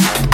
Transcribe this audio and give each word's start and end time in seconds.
you. 0.00 0.31